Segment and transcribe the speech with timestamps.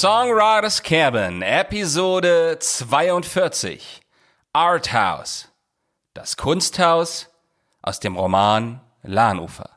[0.00, 4.00] Songwriter's Cabin, Episode 42.
[4.54, 5.48] Art House.
[6.14, 7.26] Das Kunsthaus
[7.82, 9.70] aus dem Roman Lahnufer.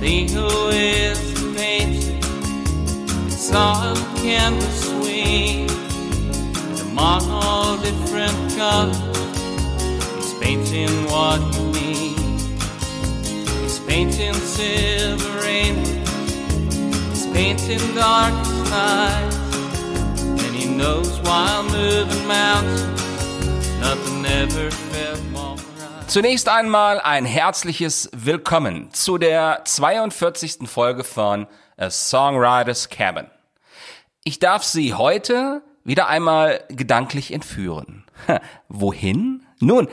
[0.00, 1.18] Theo is
[1.54, 2.22] painting,
[3.26, 4.85] it's all canvas
[8.56, 8.96] colors.
[10.16, 12.16] He's painting what you mean.
[13.62, 16.08] He's painting silver rainbows.
[17.12, 19.34] He's painting dark skies.
[20.44, 23.02] And he knows while moving mountains,
[23.80, 25.56] nothing ever felt more.
[26.06, 30.66] Zunächst einmal ein herzliches Willkommen zu der 42.
[30.66, 31.46] Folge von
[31.76, 33.26] A Songwriter's Cabin.
[34.24, 38.04] Ich darf Sie heute wieder einmal gedanklich entführen.
[38.68, 39.46] Wohin?
[39.60, 39.88] Nun,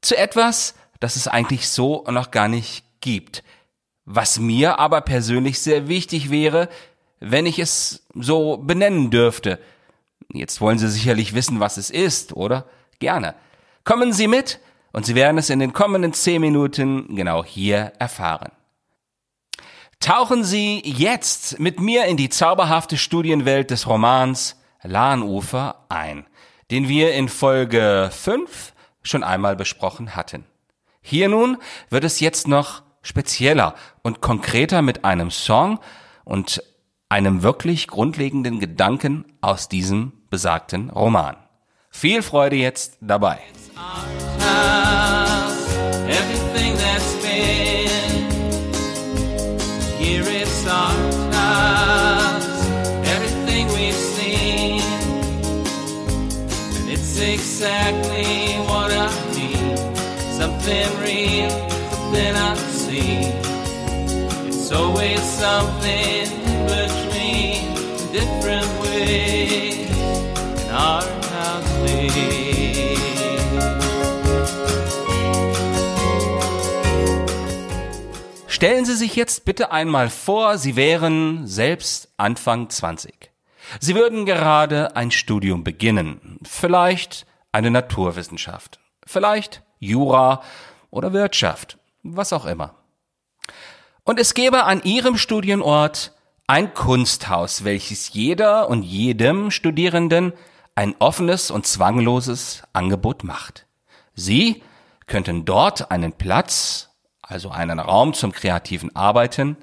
[0.00, 3.44] zu etwas, das es eigentlich so noch gar nicht gibt.
[4.04, 6.68] Was mir aber persönlich sehr wichtig wäre,
[7.20, 9.60] wenn ich es so benennen dürfte.
[10.32, 12.66] Jetzt wollen Sie sicherlich wissen, was es ist, oder?
[12.98, 13.34] Gerne.
[13.84, 14.58] Kommen Sie mit
[14.92, 18.50] und Sie werden es in den kommenden zehn Minuten genau hier erfahren.
[20.00, 26.26] Tauchen Sie jetzt mit mir in die zauberhafte Studienwelt des Romans Lahnufer ein,
[26.70, 28.72] den wir in Folge 5
[29.02, 30.44] schon einmal besprochen hatten.
[31.00, 31.58] Hier nun
[31.90, 35.80] wird es jetzt noch spezieller und konkreter mit einem Song
[36.24, 36.62] und
[37.08, 41.36] einem wirklich grundlegenden Gedanken aus diesem besagten Roman.
[41.90, 43.40] Viel Freude jetzt dabei.
[43.76, 45.21] house,
[60.62, 61.50] Something real,
[62.12, 63.32] something unseen.
[64.46, 67.74] It's always something in between,
[68.12, 69.90] different ways.
[70.62, 71.66] In our house.
[78.46, 83.32] Stellen Sie sich jetzt bitte einmal vor, Sie wären selbst Anfang 20.
[83.80, 90.42] Sie würden gerade ein Studium beginnen, vielleicht eine Naturwissenschaft, vielleicht Jura
[90.90, 92.74] oder Wirtschaft, was auch immer.
[94.04, 96.12] Und es gäbe an Ihrem Studienort
[96.46, 100.32] ein Kunsthaus, welches jeder und jedem Studierenden
[100.74, 103.66] ein offenes und zwangloses Angebot macht.
[104.14, 104.62] Sie
[105.06, 106.90] könnten dort einen Platz,
[107.20, 109.56] also einen Raum zum kreativen Arbeiten,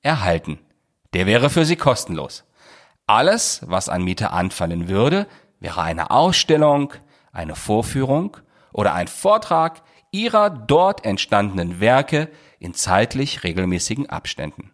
[0.00, 0.58] erhalten.
[1.12, 2.44] Der wäre für Sie kostenlos.
[3.06, 5.26] Alles, was an Miete anfallen würde,
[5.60, 6.92] wäre eine Ausstellung,
[7.32, 8.38] eine Vorführung
[8.76, 9.82] oder ein Vortrag
[10.12, 12.28] Ihrer dort entstandenen Werke
[12.58, 14.70] in zeitlich regelmäßigen Abständen.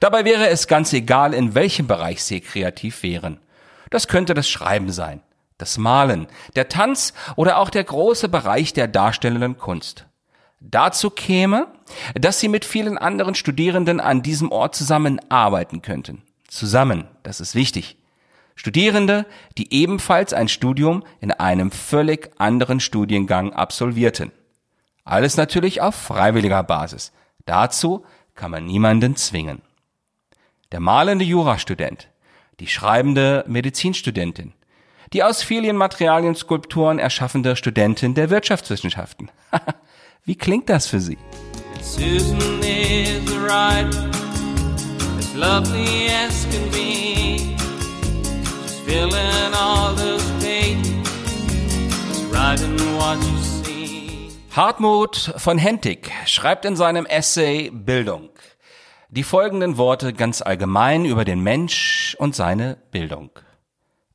[0.00, 3.40] Dabei wäre es ganz egal, in welchem Bereich Sie kreativ wären.
[3.90, 5.22] Das könnte das Schreiben sein,
[5.58, 10.06] das Malen, der Tanz oder auch der große Bereich der darstellenden Kunst.
[10.60, 11.66] Dazu käme,
[12.14, 16.22] dass Sie mit vielen anderen Studierenden an diesem Ort zusammenarbeiten könnten.
[16.46, 17.96] Zusammen, das ist wichtig.
[18.54, 19.26] Studierende,
[19.58, 24.32] die ebenfalls ein Studium in einem völlig anderen Studiengang absolvierten.
[25.04, 27.12] Alles natürlich auf freiwilliger Basis.
[27.44, 28.04] Dazu
[28.34, 29.62] kann man niemanden zwingen.
[30.70, 32.08] Der malende Jurastudent,
[32.60, 34.52] die schreibende Medizinstudentin,
[35.12, 39.30] die aus vielen Materialien Skulpturen erschaffende Studentin der Wirtschaftswissenschaften.
[40.24, 41.18] Wie klingt das für Sie?
[41.82, 44.08] Susan is writer,
[45.18, 47.01] as lovely as can be.
[54.54, 58.28] Hartmut von Hentig schreibt in seinem Essay Bildung
[59.08, 63.30] die folgenden Worte ganz allgemein über den Mensch und seine Bildung.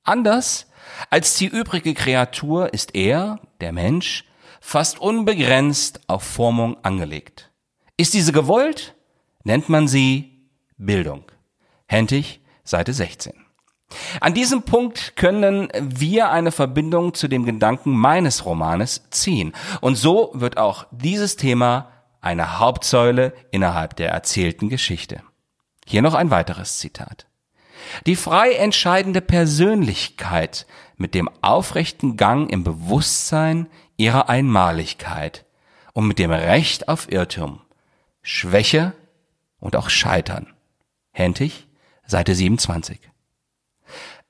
[0.03, 0.67] Anders
[1.09, 4.25] als die übrige Kreatur ist er, der Mensch,
[4.61, 7.51] fast unbegrenzt auf Formung angelegt.
[7.97, 8.95] Ist diese gewollt,
[9.43, 11.23] nennt man sie Bildung.
[11.87, 13.46] Hentig, Seite 16.
[14.19, 19.53] An diesem Punkt können wir eine Verbindung zu dem Gedanken meines Romanes ziehen.
[19.81, 21.89] Und so wird auch dieses Thema
[22.21, 25.21] eine Hauptsäule innerhalb der erzählten Geschichte.
[25.85, 27.27] Hier noch ein weiteres Zitat.
[28.05, 30.65] Die frei entscheidende Persönlichkeit
[30.97, 35.45] mit dem aufrechten Gang im Bewusstsein ihrer Einmaligkeit
[35.93, 37.61] und mit dem Recht auf Irrtum
[38.21, 38.93] Schwäche
[39.59, 40.53] und auch Scheitern.
[41.11, 41.67] Hentig,
[42.05, 42.99] Seite 27.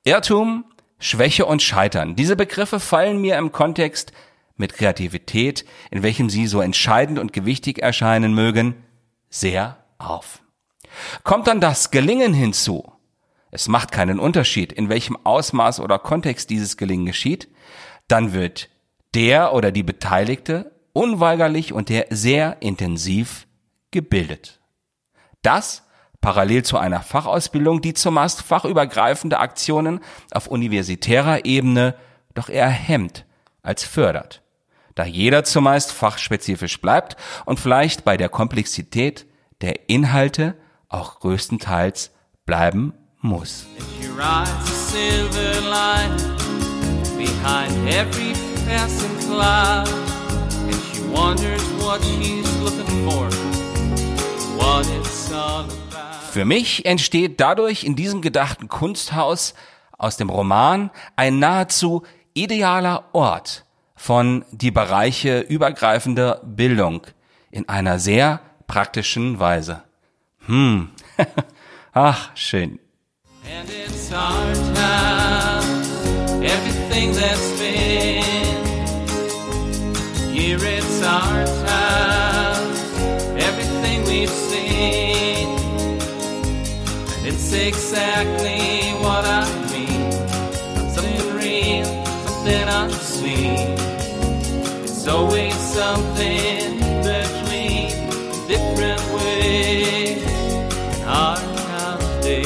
[0.07, 0.63] Irrtum,
[0.99, 2.15] Schwäche und Scheitern.
[2.15, 4.13] Diese Begriffe fallen mir im Kontext
[4.55, 8.85] mit Kreativität, in welchem sie so entscheidend und gewichtig erscheinen mögen,
[9.29, 10.41] sehr auf.
[11.25, 12.89] Kommt dann das Gelingen hinzu,
[13.51, 17.49] es macht keinen Unterschied, in welchem Ausmaß oder Kontext dieses Gelingen geschieht,
[18.07, 18.69] dann wird
[19.13, 23.45] der oder die Beteiligte unweigerlich und der sehr intensiv
[23.91, 24.61] gebildet.
[25.41, 25.83] Das
[26.21, 29.99] parallel zu einer Fachausbildung, die zumeist fachübergreifende Aktionen
[30.31, 31.95] auf universitärer Ebene
[32.33, 33.25] doch eher hemmt
[33.61, 34.41] als fördert,
[34.95, 39.25] da jeder zumeist fachspezifisch bleibt und vielleicht bei der Komplexität
[39.61, 40.55] der Inhalte
[40.89, 42.11] auch größtenteils
[42.45, 43.65] bleiben muss.
[55.37, 55.86] She
[56.29, 59.53] Für mich entsteht dadurch in diesem gedachten Kunsthaus
[59.97, 62.03] aus dem Roman ein nahezu
[62.33, 63.65] idealer Ort
[63.95, 67.07] von die Bereiche übergreifender Bildung
[67.49, 69.83] in einer sehr praktischen Weise.
[70.45, 70.89] Hm,
[71.93, 72.79] ach, schön.
[76.39, 78.23] Everything that's been.
[80.31, 81.66] Here it's our town,
[87.49, 90.11] it's exactly what I mean.
[90.91, 91.85] Something real,
[92.25, 93.77] something unseen.
[94.83, 97.91] It's always something between
[98.47, 100.25] different ways
[101.05, 102.43] our town today.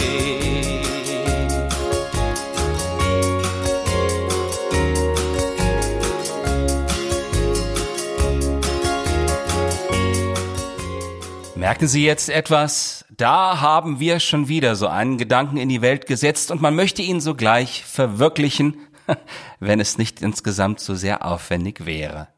[11.56, 13.01] Merken Sie jetzt etwas?
[13.22, 17.04] Da haben wir schon wieder so einen Gedanken in die Welt gesetzt und man möchte
[17.04, 18.78] ihn sogleich verwirklichen,
[19.60, 22.30] wenn es nicht insgesamt so sehr aufwendig wäre.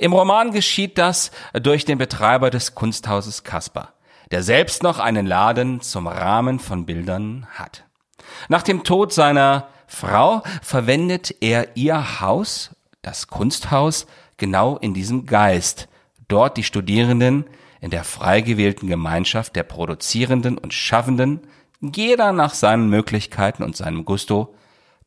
[0.00, 3.92] Im Roman geschieht das durch den Betreiber des Kunsthauses Kasper,
[4.32, 7.84] der selbst noch einen Laden zum Rahmen von Bildern hat.
[8.48, 15.86] Nach dem Tod seiner Frau verwendet er ihr Haus, das Kunsthaus, genau in diesem Geist,
[16.26, 17.44] dort die Studierenden
[17.80, 21.40] in der frei gewählten Gemeinschaft der Produzierenden und Schaffenden,
[21.80, 24.54] jeder nach seinen Möglichkeiten und seinem Gusto,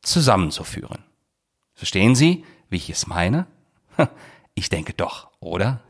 [0.02, 1.04] zusammenzuführen.
[1.74, 3.46] Verstehen Sie, wie ich es meine?
[4.54, 5.80] Ich denke doch, oder?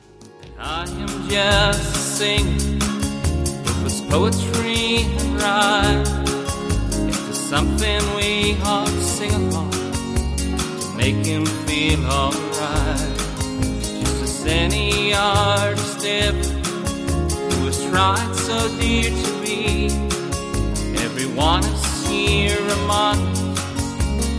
[10.97, 13.01] Make him feel alright.
[13.99, 16.52] Just as any artist ever
[17.93, 19.89] tried so dear to be.
[21.05, 23.19] Everyone is here among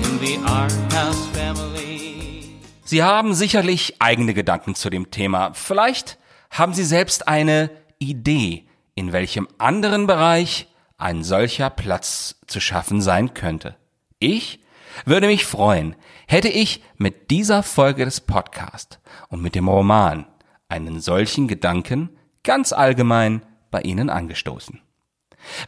[0.03, 2.57] in the art house family.
[2.83, 5.53] Sie haben sicherlich eigene Gedanken zu dem Thema.
[5.53, 6.17] Vielleicht
[6.49, 7.69] haben Sie selbst eine
[7.99, 10.67] Idee, in welchem anderen Bereich
[10.97, 13.75] ein solcher Platz zu schaffen sein könnte.
[14.19, 14.59] Ich
[15.05, 15.95] würde mich freuen,
[16.27, 20.25] hätte ich mit dieser Folge des Podcasts und mit dem Roman
[20.69, 22.09] einen solchen Gedanken
[22.43, 24.79] ganz allgemein bei Ihnen angestoßen.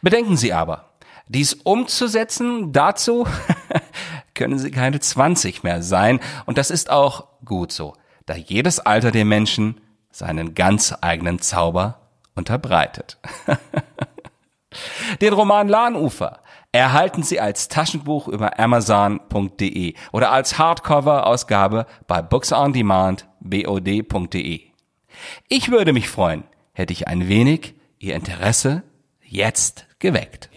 [0.02, 0.92] Bedenken Sie aber,
[1.28, 3.26] dies umzusetzen, dazu
[4.34, 7.94] können Sie keine 20 mehr sein und das ist auch gut so,
[8.26, 9.80] da jedes Alter der Menschen
[10.10, 12.00] seinen ganz eigenen Zauber
[12.34, 13.18] unterbreitet.
[15.20, 16.40] Den Roman Lahnufer
[16.72, 24.60] erhalten Sie als Taschenbuch über amazon.de oder als Hardcover-Ausgabe bei booksondemand bod.de.
[25.48, 26.44] Ich würde mich freuen,
[26.76, 28.82] hätte ich ein wenig Ihr Interesse
[29.24, 30.50] jetzt geweckt.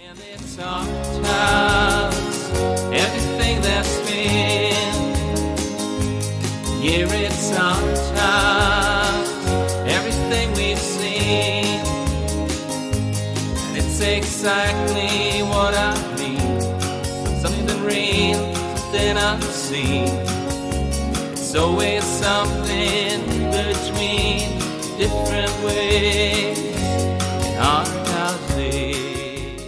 [21.52, 23.09] It's always something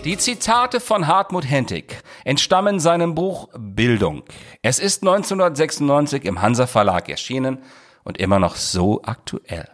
[0.04, 4.24] Die Zitate von Hartmut Hentig entstammen seinem Buch Bildung.
[4.62, 7.64] Es ist 1996 im Hansa Verlag erschienen
[8.04, 9.70] und immer noch so aktuell.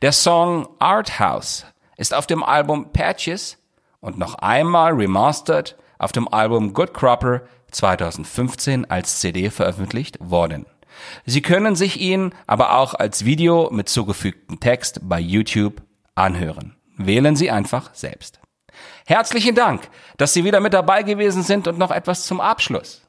[0.00, 1.66] Der Song Art House
[1.96, 3.58] ist auf dem Album Patches
[3.98, 7.42] und noch einmal remastered auf dem Album Good Cropper
[7.72, 10.66] 2015 als CD veröffentlicht worden.
[11.26, 15.82] Sie können sich ihn aber auch als Video mit zugefügtem Text bei YouTube
[16.14, 16.76] anhören.
[16.96, 18.40] Wählen Sie einfach selbst.
[19.06, 23.02] Herzlichen Dank, dass Sie wieder mit dabei gewesen sind und noch etwas zum Abschluss.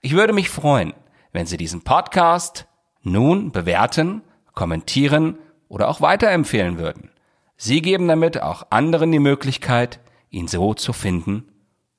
[0.00, 0.94] Ich würde mich freuen,
[1.32, 2.66] wenn Sie diesen Podcast
[3.02, 4.22] nun bewerten,
[4.54, 5.38] kommentieren
[5.68, 7.10] oder auch weiterempfehlen würden.
[7.56, 10.00] Sie geben damit auch anderen die Möglichkeit,
[10.30, 11.48] ihn so zu finden,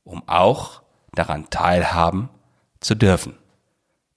[0.03, 0.82] um auch
[1.13, 2.29] daran teilhaben
[2.79, 3.38] zu dürfen.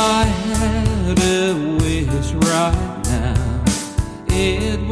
[0.00, 3.64] I had a wish right now,
[4.28, 4.87] it